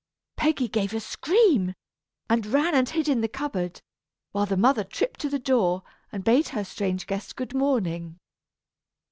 [0.35, 1.75] Peggy gave a scream,
[2.27, 3.83] and ran and hid in the cupboard,
[4.31, 8.17] while the mother tripped to the door, and bade her strange guest good morning.